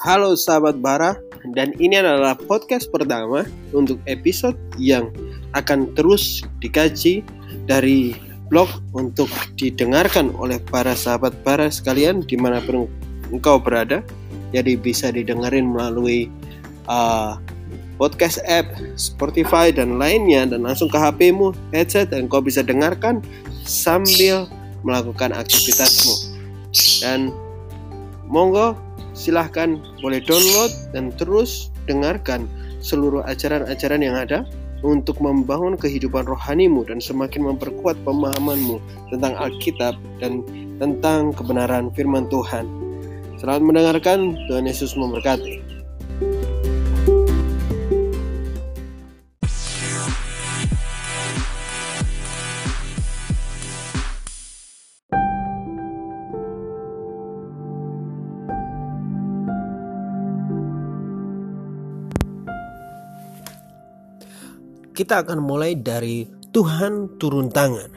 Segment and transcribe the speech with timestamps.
[0.00, 1.12] Halo sahabat Bara,
[1.52, 3.44] dan ini adalah podcast pertama
[3.76, 5.12] untuk episode yang
[5.52, 7.20] akan terus dikaji
[7.68, 8.16] dari
[8.48, 9.28] blog untuk
[9.60, 12.88] didengarkan oleh para sahabat Bara sekalian di mana pun
[13.28, 14.00] engkau berada.
[14.56, 16.32] Jadi bisa didengarin melalui
[16.88, 17.36] uh,
[18.00, 23.20] podcast app, Spotify dan lainnya dan langsung ke HP-mu, headset dan kau bisa dengarkan
[23.68, 24.48] sambil
[24.80, 26.40] melakukan aktivitasmu.
[27.04, 27.28] Dan
[28.32, 28.72] monggo
[29.20, 32.48] silahkan boleh download dan terus dengarkan
[32.80, 34.48] seluruh ajaran-ajaran yang ada
[34.80, 38.80] untuk membangun kehidupan rohanimu dan semakin memperkuat pemahamanmu
[39.12, 39.92] tentang Alkitab
[40.24, 40.40] dan
[40.80, 42.64] tentang kebenaran firman Tuhan.
[43.36, 45.69] Selamat mendengarkan, Tuhan Yesus memberkati.
[65.00, 67.88] Kita akan mulai dari Tuhan turun tangan.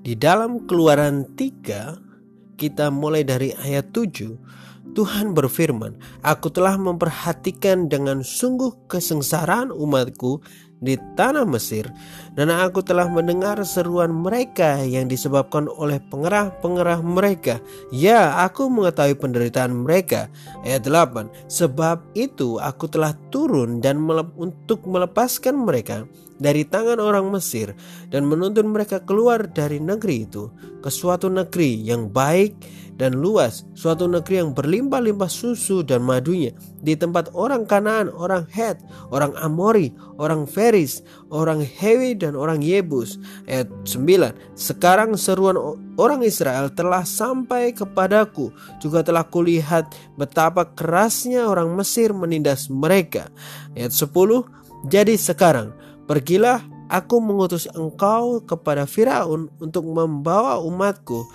[0.00, 8.24] Di dalam keluaran 3 kita mulai dari ayat 7 Tuhan berfirman, Aku telah memperhatikan dengan
[8.24, 10.40] sungguh kesengsaraan umatku
[10.80, 11.88] di tanah Mesir
[12.36, 17.62] dan aku telah mendengar seruan mereka yang disebabkan oleh pengerah-pengerah mereka.
[17.88, 20.28] Ya aku mengetahui penderitaan mereka.
[20.62, 26.04] Ayat 8 sebab itu aku telah turun dan melep untuk melepaskan mereka
[26.36, 27.72] dari tangan orang Mesir
[28.12, 30.52] dan menuntun mereka keluar dari negeri itu
[30.84, 32.54] ke suatu negeri yang baik
[32.96, 38.78] dan luas, suatu negeri yang berlimpah-limpah susu dan madunya, di tempat orang Kanaan, orang Het,
[39.10, 39.90] orang Amori,
[40.22, 41.02] orang Feris,
[41.34, 43.18] orang Hewi dan orang Yebus.
[43.50, 44.54] Ayat 9.
[44.54, 45.58] Sekarang seruan
[45.98, 53.34] orang Israel telah sampai kepadaku, juga telah kulihat betapa kerasnya orang Mesir menindas mereka.
[53.74, 54.46] Ayat 10.
[54.86, 55.74] Jadi sekarang
[56.06, 61.26] pergilah aku mengutus engkau kepada Firaun untuk membawa umatku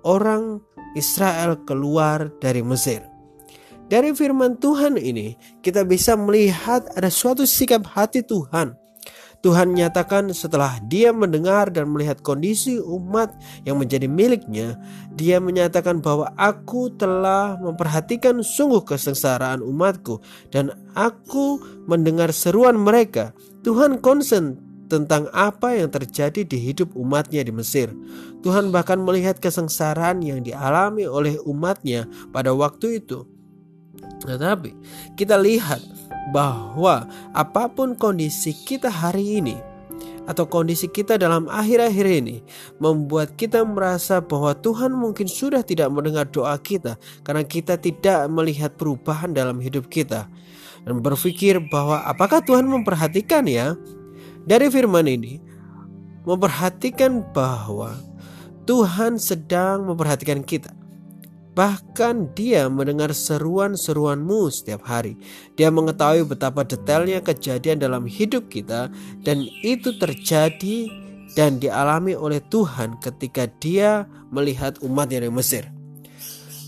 [0.00, 0.64] orang
[0.96, 3.15] Israel keluar dari Mesir.
[3.86, 8.74] Dari firman Tuhan ini, kita bisa melihat ada suatu sikap hati Tuhan.
[9.46, 13.30] Tuhan nyatakan setelah dia mendengar dan melihat kondisi umat
[13.62, 14.74] yang menjadi miliknya,
[15.14, 20.18] dia menyatakan bahwa aku telah memperhatikan sungguh kesengsaraan umatku
[20.50, 23.30] dan aku mendengar seruan mereka.
[23.62, 24.58] Tuhan konsen
[24.90, 27.94] tentang apa yang terjadi di hidup umatnya di Mesir.
[28.42, 33.35] Tuhan bahkan melihat kesengsaraan yang dialami oleh umatnya pada waktu itu.
[34.24, 34.70] Tetapi
[35.14, 35.80] kita lihat
[36.34, 39.56] bahwa apa pun kondisi kita hari ini
[40.26, 42.42] atau kondisi kita dalam akhir-akhir ini
[42.82, 48.74] membuat kita merasa bahwa Tuhan mungkin sudah tidak mendengar doa kita karena kita tidak melihat
[48.74, 50.26] perubahan dalam hidup kita
[50.82, 53.78] dan berpikir bahwa apakah Tuhan memperhatikan ya
[54.42, 55.38] dari firman ini
[56.26, 57.94] memperhatikan bahwa
[58.66, 60.74] Tuhan sedang memperhatikan kita.
[61.56, 65.16] Bahkan dia mendengar seruan-seruanmu setiap hari.
[65.56, 68.92] Dia mengetahui betapa detailnya kejadian dalam hidup kita
[69.24, 70.92] dan itu terjadi
[71.32, 75.72] dan dialami oleh Tuhan ketika dia melihat umat dari Mesir.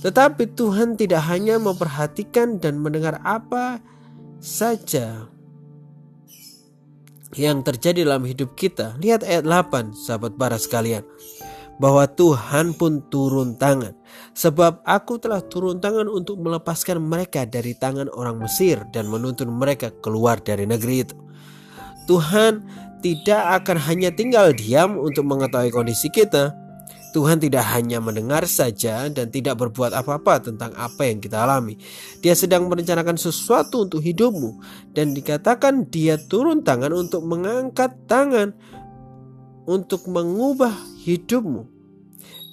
[0.00, 3.84] Tetapi Tuhan tidak hanya memperhatikan dan mendengar apa
[4.40, 5.28] saja
[7.36, 8.96] yang terjadi dalam hidup kita.
[9.02, 11.04] Lihat ayat 8 sahabat para sekalian.
[11.78, 13.94] Bahwa Tuhan pun turun tangan.
[14.34, 19.94] Sebab aku telah turun tangan untuk melepaskan mereka dari tangan orang Mesir dan menuntun mereka
[20.02, 21.16] keluar dari negeri itu.
[22.10, 22.66] Tuhan
[22.98, 26.50] tidak akan hanya tinggal diam untuk mengetahui kondisi kita,
[27.08, 31.80] Tuhan tidak hanya mendengar saja dan tidak berbuat apa-apa tentang apa yang kita alami.
[32.20, 34.60] Dia sedang merencanakan sesuatu untuk hidupmu
[34.92, 38.52] dan dikatakan dia turun tangan untuk mengangkat tangan
[39.64, 40.72] untuk mengubah
[41.08, 41.64] hidupmu.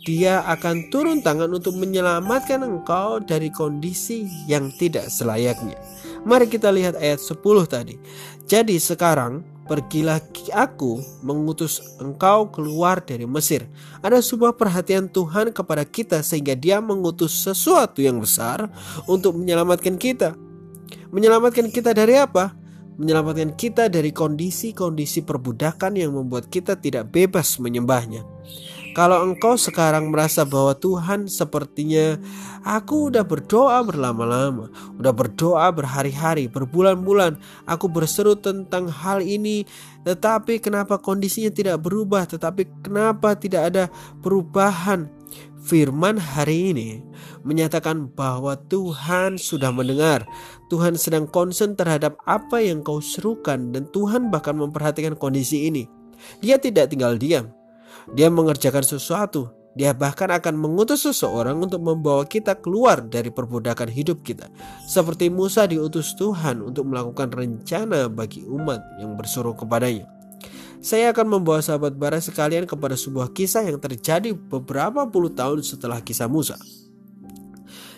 [0.07, 5.75] Dia akan turun tangan untuk menyelamatkan engkau dari kondisi yang tidak selayaknya.
[6.23, 7.97] Mari kita lihat ayat 10 tadi.
[8.45, 10.21] Jadi sekarang Pergilah
[10.53, 13.65] aku mengutus engkau keluar dari Mesir.
[14.05, 18.69] Ada sebuah perhatian Tuhan kepada kita sehingga dia mengutus sesuatu yang besar
[19.09, 20.37] untuk menyelamatkan kita.
[21.09, 22.53] Menyelamatkan kita dari apa?
[22.95, 28.23] Menyelamatkan kita dari kondisi-kondisi perbudakan yang membuat kita tidak bebas menyembahnya.
[28.95, 32.15] Kalau engkau sekarang merasa bahwa Tuhan sepertinya
[32.63, 37.35] aku udah berdoa berlama-lama, udah berdoa berhari-hari, berbulan-bulan,
[37.67, 39.67] aku berseru tentang hal ini,
[40.07, 43.83] tetapi kenapa kondisinya tidak berubah, tetapi kenapa tidak ada
[44.23, 45.11] perubahan?
[45.65, 46.89] Firman hari ini
[47.41, 50.23] menyatakan bahwa Tuhan sudah mendengar.
[50.69, 55.89] Tuhan sedang konsen terhadap apa yang kau serukan dan Tuhan bahkan memperhatikan kondisi ini.
[56.41, 57.49] Dia tidak tinggal diam.
[58.13, 59.49] Dia mengerjakan sesuatu.
[59.75, 64.47] Dia bahkan akan mengutus seseorang untuk membawa kita keluar dari perbudakan hidup kita.
[64.87, 70.14] Seperti Musa diutus Tuhan untuk melakukan rencana bagi umat yang bersuruh kepadanya.
[70.85, 75.97] Saya akan membawa sahabat bara sekalian kepada sebuah kisah yang terjadi beberapa puluh tahun setelah
[76.05, 76.61] kisah Musa.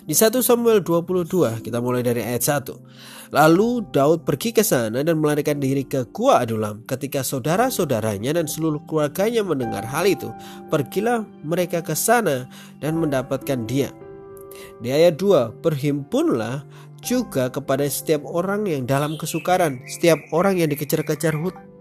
[0.08, 3.36] Di 1 Samuel 22 kita mulai dari ayat 1.
[3.36, 6.88] Lalu Daud pergi ke sana dan melarikan diri ke Gua Adulam.
[6.88, 10.32] Ketika saudara-saudaranya dan seluruh keluarganya mendengar hal itu,
[10.72, 12.48] pergilah mereka ke sana
[12.80, 13.92] dan mendapatkan dia.
[14.80, 16.64] Di ayat 2, berhimpunlah
[17.04, 21.36] juga kepada setiap orang yang dalam kesukaran, setiap orang yang dikejar-kejar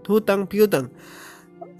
[0.07, 0.89] hutang piutang.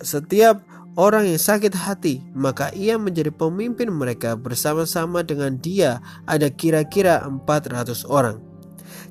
[0.04, 0.62] Setiap
[1.00, 8.06] orang yang sakit hati, maka ia menjadi pemimpin mereka bersama-sama dengan dia ada kira-kira 400
[8.06, 8.44] orang.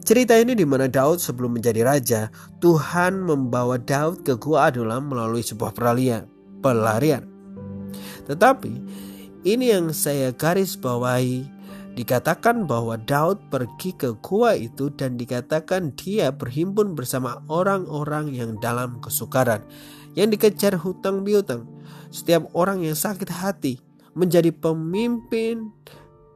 [0.07, 2.21] Cerita ini di mana Daud sebelum menjadi raja,
[2.63, 6.31] Tuhan membawa Daud ke Gua Adulam melalui sebuah peralian,
[6.63, 7.27] pelarian.
[8.31, 8.73] Tetapi
[9.47, 11.56] ini yang saya garis bawahi
[11.97, 19.01] Dikatakan bahwa Daud pergi ke gua itu dan dikatakan dia berhimpun bersama orang-orang yang dalam
[19.01, 19.65] kesukaran,
[20.13, 21.65] yang dikejar hutang piutang.
[22.13, 23.81] Setiap orang yang sakit hati
[24.13, 25.73] menjadi pemimpin,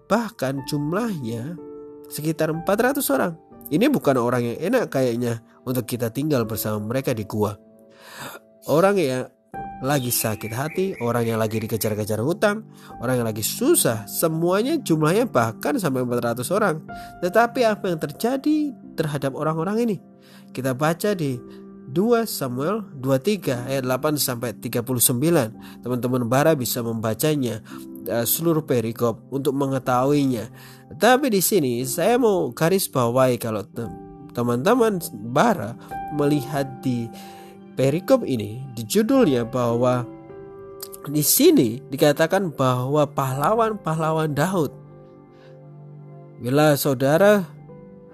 [0.09, 1.61] bahkan jumlahnya
[2.09, 3.37] sekitar 400 orang.
[3.69, 7.53] Ini bukan orang yang enak kayaknya untuk kita tinggal bersama mereka di gua.
[8.65, 9.29] Orang yang
[9.81, 12.69] lagi sakit hati, orang yang lagi dikejar-kejar hutang,
[13.01, 16.85] orang yang lagi susah, semuanya jumlahnya bahkan sampai 400 orang.
[17.25, 18.57] Tetapi apa yang terjadi
[18.95, 19.97] terhadap orang-orang ini?
[20.53, 21.41] Kita baca di
[21.91, 25.83] 2 Samuel 23 ayat 8 sampai 39.
[25.83, 27.65] Teman-teman bara bisa membacanya
[28.07, 30.53] uh, seluruh perikop untuk mengetahuinya.
[31.01, 33.67] Tapi di sini saya mau garis bawahi kalau
[34.31, 35.03] teman-teman
[35.35, 35.75] bara
[36.15, 37.11] melihat di
[37.81, 40.05] perikop ini di judulnya bahwa
[41.09, 44.69] di sini dikatakan bahwa pahlawan-pahlawan Daud.
[46.45, 47.49] Bila saudara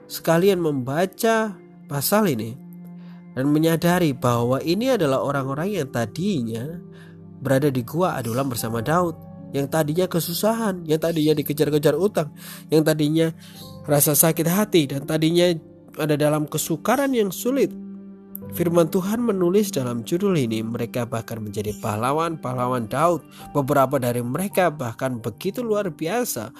[0.06, 1.58] sekalian membaca
[1.90, 2.54] pasal ini
[3.34, 6.78] dan menyadari bahwa ini adalah orang-orang yang tadinya
[7.42, 9.18] berada di gua Adulam bersama Daud,
[9.50, 12.30] yang tadinya kesusahan, yang tadinya dikejar-kejar utang,
[12.70, 13.34] yang tadinya
[13.82, 15.50] rasa sakit hati dan tadinya
[15.98, 17.74] ada dalam kesukaran yang sulit,
[18.54, 23.26] Firman Tuhan menulis dalam judul ini mereka bahkan menjadi pahlawan-pahlawan Daud.
[23.50, 26.54] Beberapa dari mereka bahkan begitu luar biasa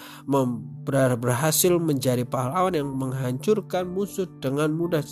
[1.21, 5.07] berhasil menjadi pahlawan yang menghancurkan musuh dengan mudah,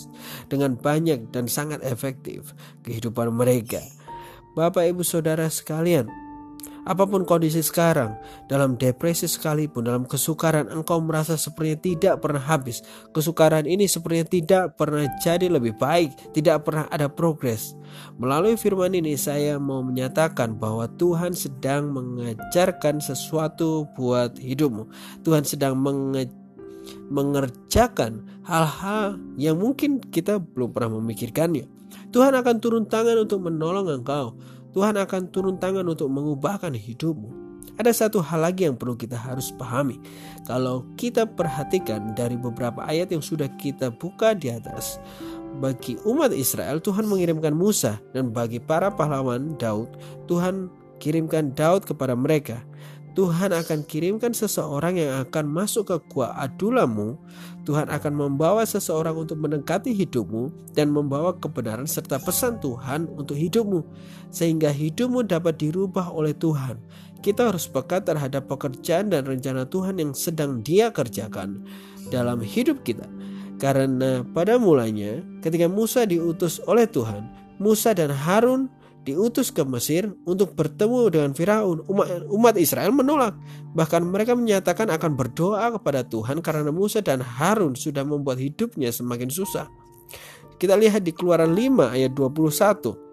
[0.51, 2.51] dengan banyak dan sangat efektif
[2.83, 3.79] kehidupan mereka.
[4.55, 6.07] Bapak Ibu Saudara sekalian,
[6.85, 8.13] Apa pun kondisi sekarang,
[8.45, 12.85] dalam depresi sekalipun, dalam kesukaran engkau merasa sepertinya tidak pernah habis.
[13.09, 17.73] Kesukaran ini sepertinya tidak pernah jadi lebih baik, tidak pernah ada progres.
[18.21, 24.85] Melalui firman ini saya mau menyatakan bahwa Tuhan sedang mengajarkan sesuatu buat hidupmu.
[25.25, 26.29] Tuhan sedang menge
[27.09, 31.65] mengerjakan hal-hal yang mungkin kita belum pernah memikirkannya.
[32.13, 34.37] Tuhan akan turun tangan untuk menolong engkau.
[34.75, 37.47] Tuhan akan turun tangan untuk mengubahkan hidupmu.
[37.79, 39.99] Ada satu hal lagi yang perlu kita harus pahami.
[40.43, 44.99] Kalau kita perhatikan dari beberapa ayat yang sudah kita buka di atas,
[45.59, 49.87] bagi umat Israel Tuhan mengirimkan Musa dan bagi para pahlawan Daud
[50.27, 50.67] Tuhan
[50.99, 52.59] kirimkan Daud kepada mereka
[53.15, 57.15] Tuhan akan kirimkan seseorang yang akan masuk ke gua adulamu.
[57.63, 63.81] Tuhan akan membawa seseorang untuk mendekati hidupmu dan membawa kebenaran serta pesan Tuhan untuk hidupmu,
[64.29, 66.77] sehingga hidupmu dapat dirubah oleh Tuhan.
[67.23, 71.65] Kita harus peka terhadap pekerjaan dan rencana Tuhan yang sedang Dia kerjakan
[72.13, 73.07] dalam hidup kita,
[73.57, 77.25] karena pada mulanya, ketika Musa diutus oleh Tuhan,
[77.57, 78.67] Musa dan Harun
[79.05, 81.85] diutus ke Mesir untuk bertemu dengan Firaun.
[81.85, 83.37] Umat, umat Israel menolak.
[83.77, 89.29] Bahkan mereka menyatakan akan berdoa kepada Tuhan karena Musa dan Harun sudah membuat hidupnya semakin
[89.29, 89.69] susah.
[90.57, 93.05] Kita lihat di Keluaran 5 ayat 21.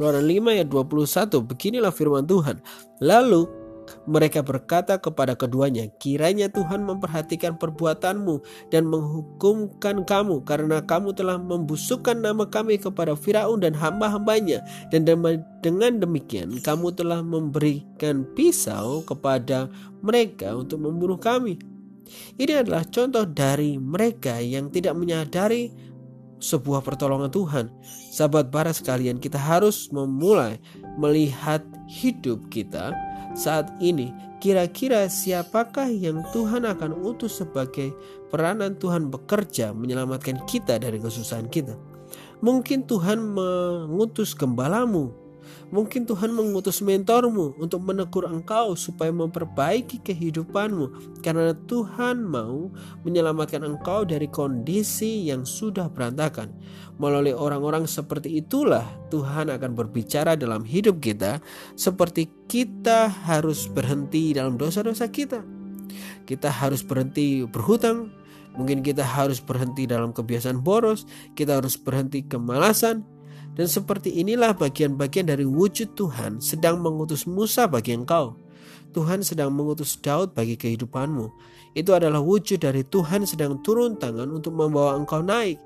[0.00, 2.56] Keluaran 5 ayat 21, beginilah firman Tuhan.
[3.04, 3.59] Lalu
[4.08, 12.18] mereka berkata kepada keduanya, "Kiranya Tuhan memperhatikan perbuatanmu dan menghukumkan kamu, karena kamu telah membusukkan
[12.18, 15.06] nama kami kepada Firaun dan hamba-hambanya, dan
[15.62, 19.70] dengan demikian kamu telah memberikan pisau kepada
[20.02, 21.58] mereka untuk membunuh kami."
[22.10, 25.70] Ini adalah contoh dari mereka yang tidak menyadari
[26.40, 27.70] sebuah pertolongan Tuhan.
[28.10, 30.58] Sahabat bara sekalian, kita harus memulai
[30.98, 32.90] melihat hidup kita
[33.36, 34.10] saat ini
[34.40, 37.92] kira-kira siapakah yang Tuhan akan utus sebagai
[38.32, 41.76] peranan Tuhan bekerja menyelamatkan kita dari kesusahan kita?
[42.40, 45.12] Mungkin Tuhan mengutus gembalamu
[45.70, 52.74] Mungkin Tuhan mengutus mentormu untuk menegur engkau supaya memperbaiki kehidupanmu karena Tuhan mau
[53.06, 56.50] menyelamatkan engkau dari kondisi yang sudah berantakan.
[56.98, 61.38] Melalui orang-orang seperti itulah Tuhan akan berbicara dalam hidup kita
[61.78, 65.40] seperti kita harus berhenti dalam dosa-dosa kita.
[66.26, 68.10] Kita harus berhenti berhutang,
[68.54, 73.06] mungkin kita harus berhenti dalam kebiasaan boros, kita harus berhenti kemalasan,
[73.54, 78.38] dan seperti inilah bagian-bagian dari wujud Tuhan sedang mengutus Musa bagi engkau.
[78.90, 81.30] Tuhan sedang mengutus Daud bagi kehidupanmu.
[81.78, 85.62] Itu adalah wujud dari Tuhan sedang turun tangan untuk membawa engkau naik,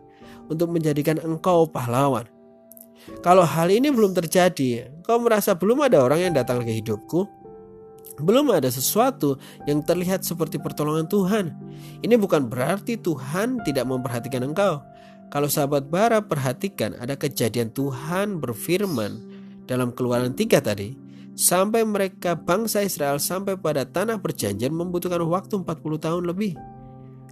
[0.53, 2.29] untuk menjadikan engkau pahlawan.
[3.21, 7.29] Kalau hal ini belum terjadi, kau merasa belum ada orang yang datang ke hidupku,
[8.21, 9.37] belum ada sesuatu
[9.69, 11.45] yang terlihat seperti pertolongan Tuhan.
[12.01, 14.81] Ini bukan berarti Tuhan tidak memperhatikan engkau.
[15.35, 19.19] Kalau sahabat bara perhatikan ada kejadian Tuhan berfirman
[19.67, 20.95] dalam keluaran tiga tadi.
[21.35, 26.55] Sampai mereka bangsa Israel sampai pada tanah perjanjian membutuhkan waktu 40 tahun lebih.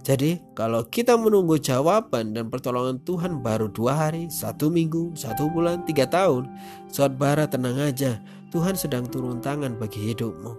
[0.03, 5.87] Jadi kalau kita menunggu jawaban dan pertolongan Tuhan baru dua hari, satu minggu, satu bulan,
[5.87, 6.51] tiga tahun,
[6.91, 8.19] saat bara tenang aja,
[8.51, 10.51] Tuhan sedang turun tangan bagi hidupmu.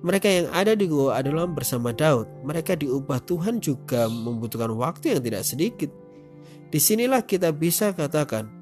[0.00, 2.24] Mereka yang ada di gua adalah bersama Daud.
[2.48, 6.05] Mereka diubah Tuhan juga membutuhkan waktu yang tidak sedikit.
[6.76, 8.52] Di sinilah kita bisa katakan,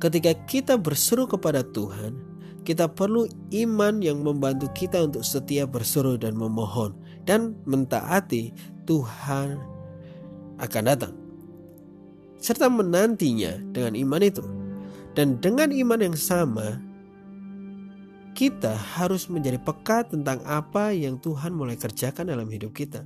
[0.00, 2.16] ketika kita berseru kepada Tuhan,
[2.64, 6.96] kita perlu iman yang membantu kita untuk setia berseru dan memohon
[7.28, 8.56] dan mentaati
[8.88, 9.60] Tuhan
[10.56, 11.12] akan datang.
[12.40, 14.40] Serta menantinya dengan iman itu.
[15.12, 16.80] Dan dengan iman yang sama,
[18.32, 23.04] kita harus menjadi peka tentang apa yang Tuhan mulai kerjakan dalam hidup kita.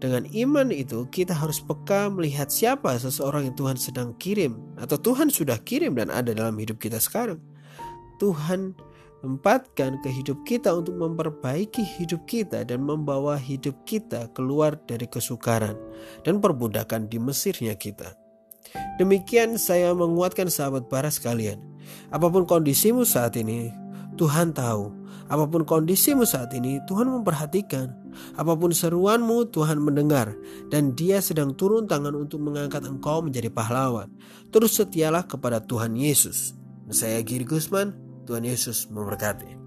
[0.00, 5.28] Dengan iman itu kita harus peka melihat siapa seseorang yang Tuhan sedang kirim atau Tuhan
[5.28, 7.36] sudah kirim dan ada dalam hidup kita sekarang.
[8.16, 8.72] Tuhan
[9.20, 15.76] empatkan ke hidup kita untuk memperbaiki hidup kita dan membawa hidup kita keluar dari kesukaran
[16.24, 18.16] dan perbudakan di Mesirnya kita.
[18.96, 21.60] Demikian saya menguatkan sahabat bara sekalian.
[22.08, 23.72] Apa pun kondisimu saat ini,
[24.16, 24.99] Tuhan tahu.
[25.30, 27.94] Apa pun kondisimu saat ini, Tuhan memperhatikan.
[28.34, 30.34] Apa pun seruanmu, Tuhan mendengar.
[30.66, 34.10] Dan dia sedang turun tangan untuk mengangkat engkau menjadi pahlawan.
[34.50, 36.58] Terus setialah kepada Tuhan Yesus.
[36.90, 37.94] Saya Giri Gusman,
[38.26, 39.59] Tuhan Yesus memberkati.